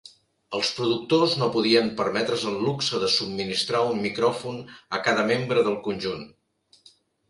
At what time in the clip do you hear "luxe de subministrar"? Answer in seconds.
2.69-3.85